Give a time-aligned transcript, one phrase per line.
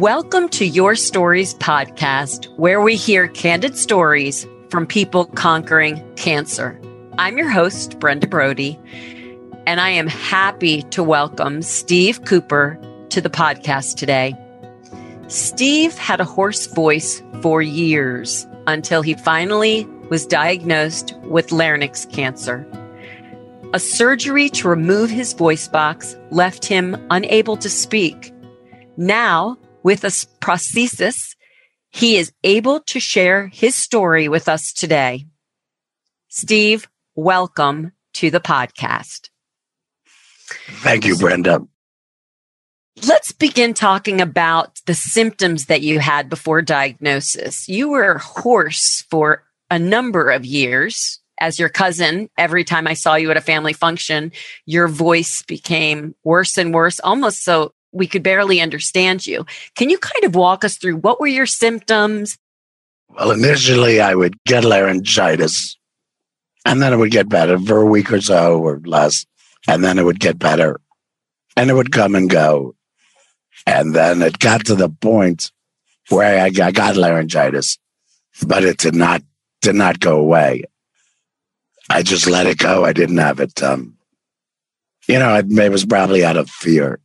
[0.00, 6.80] Welcome to Your Stories podcast, where we hear candid stories from people conquering cancer.
[7.18, 8.78] I'm your host, Brenda Brody,
[9.66, 12.80] and I am happy to welcome Steve Cooper
[13.10, 14.34] to the podcast today.
[15.28, 22.66] Steve had a hoarse voice for years until he finally was diagnosed with larynx cancer.
[23.74, 28.32] A surgery to remove his voice box left him unable to speak.
[28.96, 31.34] Now, with a prosthesis,
[31.90, 35.26] he is able to share his story with us today.
[36.28, 39.30] Steve, welcome to the podcast.
[40.82, 41.66] Thank you, Brenda.
[43.06, 47.68] Let's begin talking about the symptoms that you had before diagnosis.
[47.68, 51.20] You were hoarse for a number of years.
[51.40, 54.32] As your cousin, every time I saw you at a family function,
[54.66, 59.46] your voice became worse and worse, almost so we could barely understand you.
[59.74, 62.38] Can you kind of walk us through what were your symptoms?
[63.08, 65.76] Well, initially I would get laryngitis
[66.64, 69.26] and then it would get better for a week or so or less.
[69.66, 70.80] And then it would get better
[71.56, 72.74] and it would come and go.
[73.66, 75.50] And then it got to the point
[76.08, 77.78] where I got laryngitis,
[78.46, 79.22] but it did not
[79.60, 80.64] did not go away.
[81.90, 82.84] I just let it go.
[82.84, 83.62] I didn't have it.
[83.62, 83.98] Um,
[85.06, 87.00] you know, it, it was probably out of fear.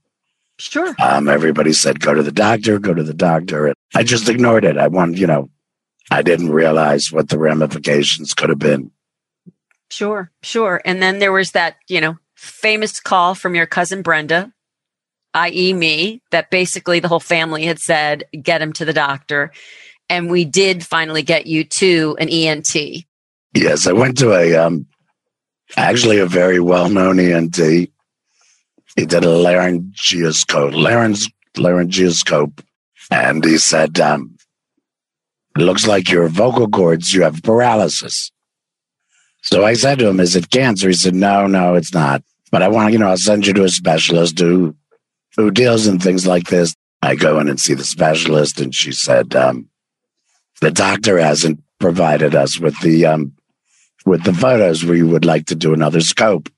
[0.57, 0.95] Sure.
[0.99, 3.67] Um, everybody said, go to the doctor, go to the doctor.
[3.67, 4.77] And I just ignored it.
[4.77, 5.49] I wanted, you know,
[6.11, 8.91] I didn't realize what the ramifications could have been.
[9.89, 10.81] Sure, sure.
[10.85, 14.53] And then there was that, you know, famous call from your cousin Brenda,
[15.33, 19.51] i.e., me, that basically the whole family had said, get him to the doctor.
[20.09, 22.75] And we did finally get you to an ENT.
[23.53, 24.85] Yes, I went to a, um,
[25.75, 27.89] actually a very well known ENT.
[28.95, 32.63] He did a laryngoscope, larynx, laryngoscope.
[33.11, 34.37] And he said, um,
[35.57, 38.31] looks like your vocal cords, you have paralysis.
[39.41, 40.87] So I said to him, is it cancer?
[40.87, 42.23] He said, no, no, it's not.
[42.51, 44.75] But I want, you know, I'll send you to a specialist who
[45.35, 46.73] who deals in things like this.
[47.01, 49.69] I go in and see the specialist, and she said, um,
[50.61, 53.33] the doctor hasn't provided us with the um,
[54.05, 54.85] with the photos.
[54.85, 56.49] We would like to do another scope,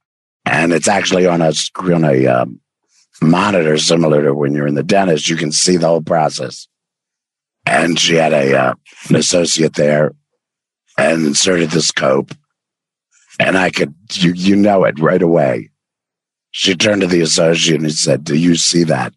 [0.47, 2.59] and it's actually on a on a um,
[3.21, 5.29] monitor similar to when you're in the dentist.
[5.29, 6.67] You can see the whole process.
[7.65, 8.73] And she had a uh,
[9.09, 10.13] an associate there,
[10.97, 12.31] and inserted the scope,
[13.39, 15.71] and I could you you know it right away.
[16.51, 19.13] She turned to the associate and said, "Do you see that?"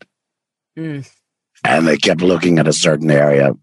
[0.77, 1.09] Mm.
[1.62, 3.55] And they kept looking at a certain area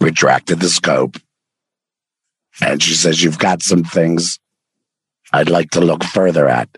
[0.00, 1.16] retracted the scope.
[2.60, 4.38] And she says, You've got some things
[5.32, 6.68] I'd like to look further at.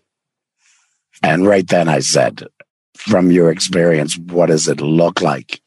[1.22, 2.46] And right then I said,
[2.96, 5.60] From your experience, what does it look like?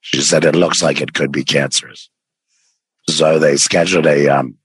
[0.00, 2.10] She said, It looks like it could be cancerous.
[3.08, 4.56] So they scheduled a, um,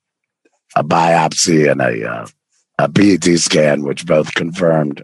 [0.75, 2.27] a biopsy and a, uh,
[2.79, 5.03] a PET scan, which both confirmed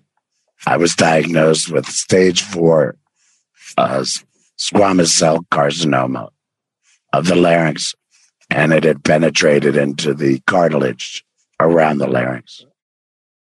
[0.66, 2.98] I was diagnosed with stage four
[3.78, 4.04] uh,
[4.58, 6.30] squamous cell carcinoma
[7.14, 7.94] of the larynx
[8.50, 11.24] and it had penetrated into the cartilage
[11.60, 12.66] around the larynx.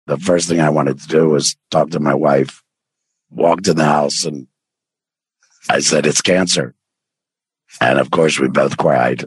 [0.07, 2.63] The first thing I wanted to do was talk to my wife,
[3.31, 4.47] walked in the house, and
[5.69, 6.75] I said, It's cancer.
[7.81, 9.25] And of course, we both cried.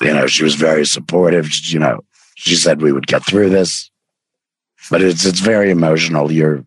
[0.00, 1.48] You know, she was very supportive.
[1.64, 2.00] You know,
[2.36, 3.90] she said we would get through this,
[4.90, 6.30] but it's it's very emotional.
[6.30, 6.64] You're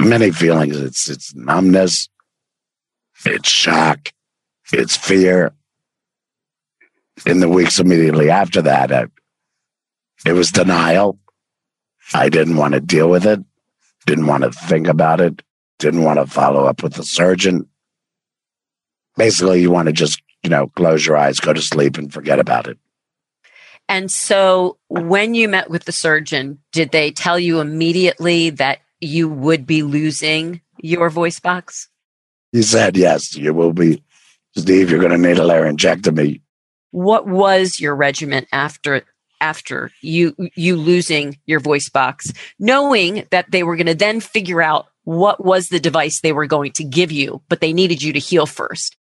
[0.00, 0.76] many feelings.
[0.76, 2.08] It's it's numbness,
[3.24, 4.12] it's shock,
[4.72, 5.54] it's fear,
[7.26, 9.06] in the weeks immediately after that, I,
[10.26, 11.18] it was denial.
[12.14, 13.40] I didn't want to deal with it,
[14.06, 15.42] didn't want to think about it,
[15.78, 17.68] didn't want to follow up with the surgeon.
[19.16, 22.38] Basically, you want to just, you know, close your eyes, go to sleep, and forget
[22.38, 22.78] about it.
[23.88, 29.28] And so, when you met with the surgeon, did they tell you immediately that you
[29.28, 31.88] would be losing your voice box?
[32.52, 34.02] He said, yes, you will be.
[34.56, 36.40] Steve, you're going to need a laryngectomy
[36.90, 39.04] what was your regiment after
[39.40, 44.62] after you you losing your voice box knowing that they were going to then figure
[44.62, 48.12] out what was the device they were going to give you but they needed you
[48.12, 48.96] to heal first.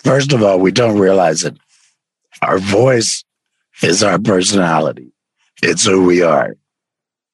[0.00, 1.56] First of all we don't realize it.
[2.42, 3.24] Our voice
[3.82, 5.12] is our personality.
[5.62, 6.56] It's who we are.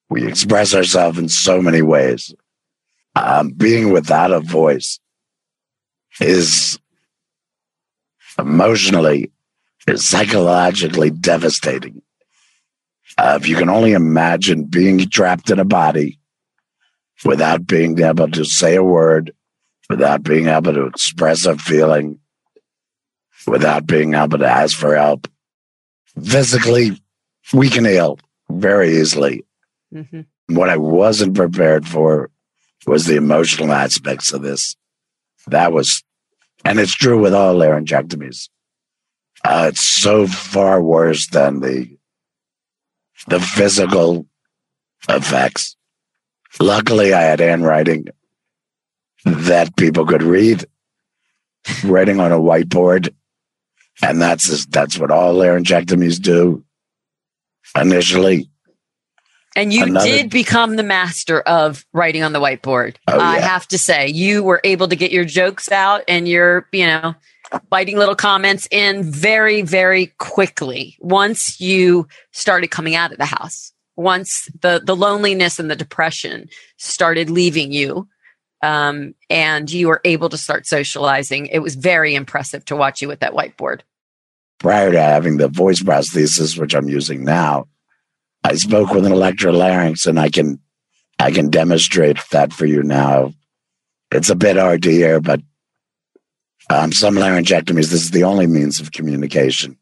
[0.09, 2.33] We express ourselves in so many ways.
[3.15, 4.99] Um, being without a voice
[6.19, 6.79] is
[8.37, 9.31] emotionally
[9.87, 12.01] is psychologically devastating.
[13.17, 16.19] Uh, if you can only imagine being trapped in a body
[17.23, 19.33] without being able to say a word
[19.89, 22.19] without being able to express a feeling,
[23.47, 25.27] without being able to ask for help.
[26.23, 27.01] Physically,
[27.53, 28.19] we can heal
[28.49, 29.45] very easily.
[29.93, 30.21] Mm-hmm.
[30.55, 32.29] What I wasn't prepared for
[32.87, 34.75] was the emotional aspects of this.
[35.47, 36.03] That was,
[36.63, 38.49] and it's true with all laryngectomees.
[39.43, 41.94] Uh, it's so far worse than the
[43.27, 44.25] the physical
[45.09, 45.75] effects.
[46.59, 48.07] Luckily, I had handwriting
[49.25, 50.65] that people could read,
[51.83, 53.13] writing on a whiteboard,
[54.01, 56.63] and that's that's what all laryngectomees do.
[57.75, 58.49] Initially,
[59.55, 62.97] and you Another, did become the master of writing on the whiteboard.
[63.07, 66.67] Oh, I have to say, you were able to get your jokes out and your,
[66.73, 67.15] you know,
[67.69, 73.71] biting little comments in very, very quickly once you started coming out of the house.
[73.97, 78.07] Once the, the loneliness and the depression started leaving you,
[78.61, 83.07] um, and you were able to start socializing, it was very impressive to watch you
[83.07, 83.81] with that whiteboard.
[84.59, 87.67] Prior to having the voice prosthesis, which I'm using now,
[88.43, 90.59] I spoke with an electrolarynx and I can
[91.19, 93.33] I can demonstrate that for you now.
[94.11, 95.41] It's a bit hard to hear, but
[96.69, 99.77] um, some laryngectomees, this is the only means of communication.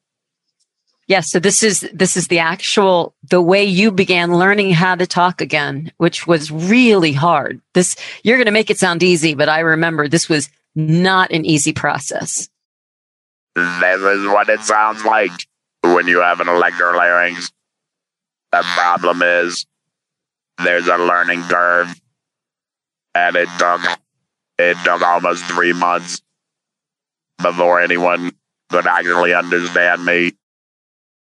[1.08, 5.06] Yes, so this is this is the actual the way you began learning how to
[5.06, 7.62] talk again, which was really hard.
[7.74, 11.46] This you're going to make it sound easy, but I remember this was not an
[11.46, 12.50] easy process.
[13.56, 15.32] This is what it sounds like
[15.84, 17.52] when you have an electrolarynx.
[18.54, 19.66] The problem is
[20.64, 21.94] there's a learning curve,
[23.14, 23.82] and it took
[24.58, 26.22] it took almost three months
[27.44, 28.32] before anyone
[28.70, 30.32] could actually understand me.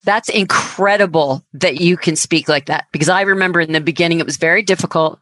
[0.04, 4.25] That's incredible that you can speak like that because I remember in the beginning it
[4.25, 5.20] was very difficult.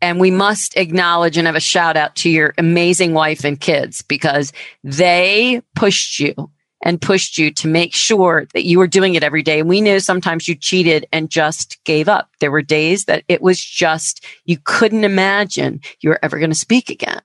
[0.00, 4.02] And we must acknowledge and have a shout out to your amazing wife and kids
[4.02, 4.52] because
[4.82, 6.50] they pushed you
[6.84, 9.60] and pushed you to make sure that you were doing it every day.
[9.60, 12.28] And we knew sometimes you cheated and just gave up.
[12.40, 16.56] There were days that it was just, you couldn't imagine you were ever going to
[16.56, 17.22] speak again.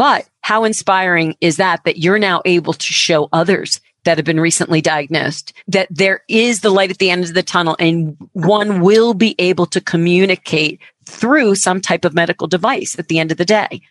[0.00, 4.40] But how inspiring is that, that you're now able to show others that have been
[4.40, 8.80] recently diagnosed that there is the light at the end of the tunnel and one
[8.80, 13.36] will be able to communicate through some type of medical device at the end of
[13.36, 13.82] the day.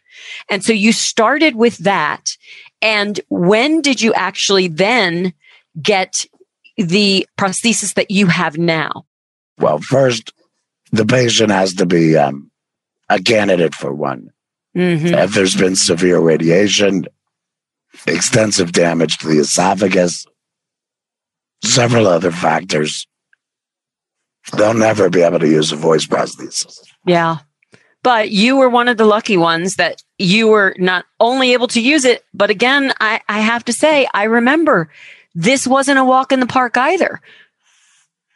[0.49, 2.35] And so you started with that
[2.81, 5.31] and when did you actually then
[5.79, 6.25] get
[6.75, 9.05] the prosthesis that you have now?
[9.59, 10.33] Well, first,
[10.91, 12.49] the patient has to be um,
[13.09, 14.31] a candidate for one.
[14.79, 15.13] Mm-hmm.
[15.13, 17.05] If there's been severe radiation,
[18.07, 20.25] extensive damage to the esophagus,
[21.61, 23.05] several other factors,
[24.55, 26.79] they'll never be able to use a voice prosthesis.
[27.05, 27.39] Yeah.
[28.03, 31.81] But you were one of the lucky ones that you were not only able to
[31.81, 34.89] use it, but again, I, I have to say, I remember
[35.35, 37.19] this wasn't a walk in the park either.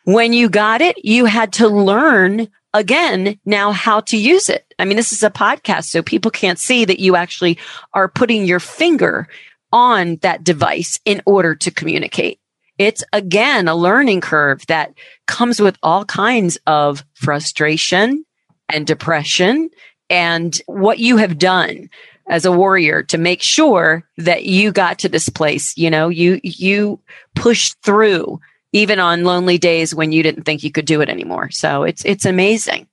[0.04, 4.74] When you got it, you had to learn again now how to use it.
[4.80, 7.58] I mean, this is a podcast, so people can't see that you actually
[7.94, 9.28] are putting your finger
[9.72, 12.40] on that device in order to communicate.
[12.78, 14.94] It's again a learning curve that
[15.28, 18.26] comes with all kinds of frustration
[18.70, 19.70] and depression
[20.10, 21.90] and what you have done
[22.30, 25.78] as a warrior to make sure that you got to this place.
[25.78, 27.00] You know, you, you
[27.36, 28.40] pushed through
[28.74, 31.50] even on lonely days when you didn't think you could do it anymore.
[31.52, 32.88] So it's, it's amazing.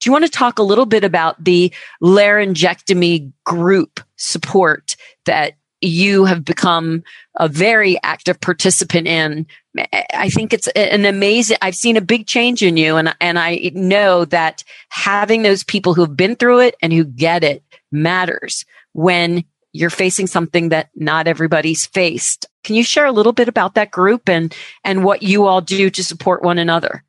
[0.00, 6.24] Do you want to talk a little bit about the laryngectomy group support that you
[6.24, 7.02] have become
[7.38, 9.46] a very active participant in.
[10.14, 12.96] I think it's an amazing, I've seen a big change in you.
[12.96, 17.42] And, and I know that having those people who've been through it and who get
[17.42, 22.46] it matters when you're facing something that not everybody's faced.
[22.62, 25.90] Can you share a little bit about that group and, and what you all do
[25.90, 27.04] to support one another?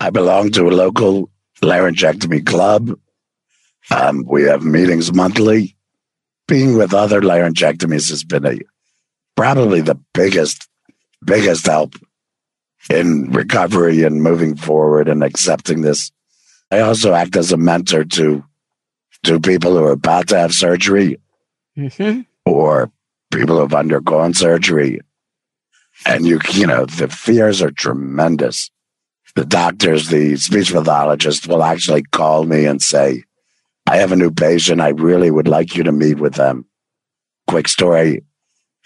[0.00, 2.98] I belong to a local laryngectomy club.
[3.90, 5.76] Um, we have meetings monthly
[6.52, 8.58] being with other laryngectomees has been a
[9.36, 10.68] probably the biggest
[11.24, 11.94] biggest help
[12.90, 16.10] in recovery and moving forward and accepting this.
[16.70, 18.44] I also act as a mentor to
[19.24, 21.18] to people who are about to have surgery
[21.76, 22.20] mm-hmm.
[22.44, 22.90] or
[23.32, 25.00] people who have undergone surgery.
[26.06, 28.70] And you you know, the fears are tremendous.
[29.34, 33.24] The doctors, the speech pathologists will actually call me and say,
[33.86, 34.80] I have a new patient.
[34.80, 36.66] I really would like you to meet with them.
[37.46, 38.24] Quick story.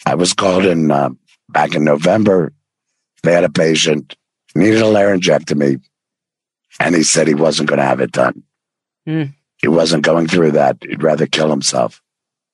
[0.05, 1.11] I was called in uh,
[1.49, 2.53] back in November.
[3.23, 4.17] They had a patient,
[4.55, 5.81] needed a laryngectomy,
[6.79, 8.43] and he said he wasn't going to have it done.
[9.07, 9.35] Mm.
[9.59, 10.79] He wasn't going through that.
[10.83, 12.03] He'd rather kill himself.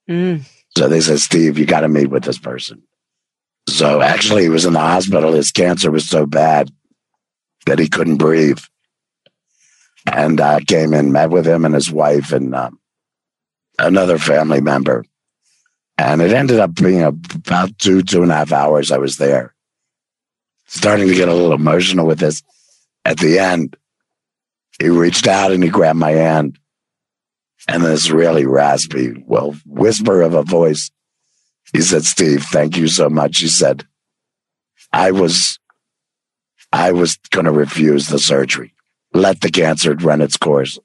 [0.09, 0.45] Mm.
[0.77, 2.83] So they said, Steve, you got to meet with this person.
[3.69, 5.33] So actually, he was in the hospital.
[5.33, 6.71] His cancer was so bad
[7.67, 8.59] that he couldn't breathe.
[10.07, 12.81] And I came in, met with him and his wife and um,
[13.79, 15.05] another family member.
[15.97, 19.55] And it ended up being about two, two and a half hours I was there.
[20.67, 22.43] Starting to get a little emotional with this.
[23.05, 23.77] At the end,
[24.81, 26.59] he reached out and he grabbed my hand.
[27.69, 30.91] And this really raspy, well, whisper of a voice.
[31.73, 33.39] He said, Steve, thank you so much.
[33.39, 33.87] He said,
[34.93, 35.59] I was,
[36.73, 38.75] I was going to refuse the surgery.
[39.15, 40.79] Let the cancer run its course.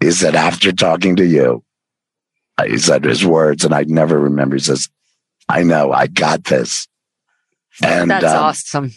[0.00, 1.64] He said, after talking to you,
[2.66, 4.56] he said his words, and I never remember.
[4.56, 4.88] He says,
[5.48, 6.88] I know, I got this.
[7.82, 8.92] And that's um, awesome.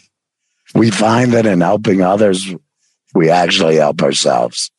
[0.74, 2.52] We find that in helping others,
[3.14, 4.71] we actually help ourselves.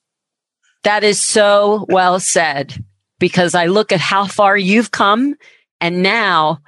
[0.84, 2.84] That is so well said
[3.20, 5.36] because I look at how far you've come
[5.80, 6.62] and now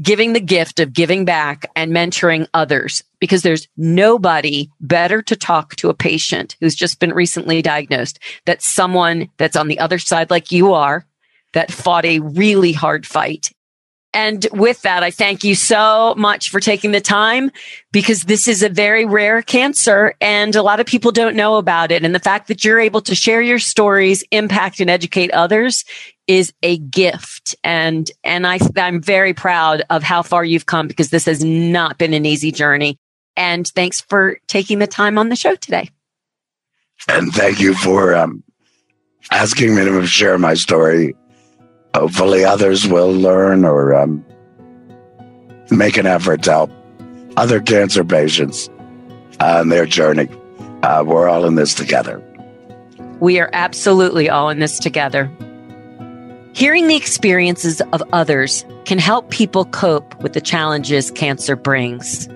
[0.00, 5.76] giving the gift of giving back and mentoring others because there's nobody better to talk
[5.76, 10.30] to a patient who's just been recently diagnosed that someone that's on the other side
[10.30, 11.06] like you are
[11.52, 13.52] that fought a really hard fight
[14.14, 17.50] and with that, I thank you so much for taking the time
[17.92, 21.90] because this is a very rare cancer and a lot of people don't know about
[21.90, 22.04] it.
[22.04, 25.84] And the fact that you're able to share your stories, impact and educate others
[26.26, 27.56] is a gift.
[27.64, 31.96] And, and I, I'm very proud of how far you've come because this has not
[31.96, 32.98] been an easy journey.
[33.34, 35.88] And thanks for taking the time on the show today.
[37.08, 38.44] And thank you for um,
[39.30, 41.14] asking me to share my story
[41.94, 44.24] hopefully others will learn or um,
[45.70, 46.70] make an effort to help
[47.36, 48.68] other cancer patients
[49.40, 50.28] on their journey.
[50.82, 52.22] Uh, we're all in this together.
[53.20, 55.30] We are absolutely all in this together.
[56.54, 62.28] Hearing the experiences of others can help people cope with the challenges cancer brings.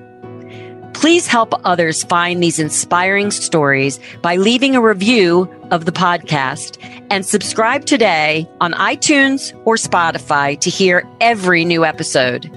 [0.94, 6.78] Please help others find these inspiring stories by leaving a review of the podcast
[7.10, 12.50] and subscribe today on iTunes or Spotify to hear every new episode.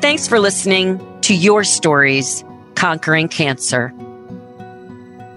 [0.00, 3.92] Thanks for listening to Your Stories Conquering Cancer.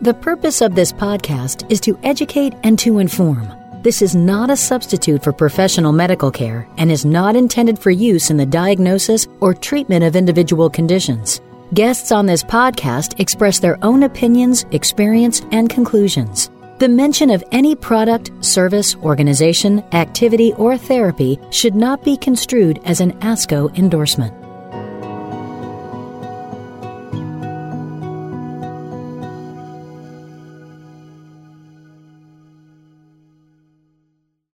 [0.02, 3.52] The purpose of this podcast is to educate and to inform.
[3.82, 8.32] This is not a substitute for professional medical care and is not intended for use
[8.32, 11.40] in the diagnosis or treatment of individual conditions.
[11.74, 16.50] Guests on this podcast express their own opinions, experience, and conclusions.
[16.78, 23.00] The mention of any product, service, organization, activity, or therapy should not be construed as
[23.00, 24.45] an ASCO endorsement.